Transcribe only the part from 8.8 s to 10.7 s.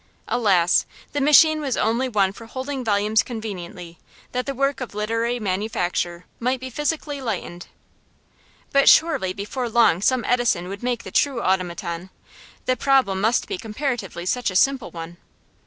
surely before long some Edison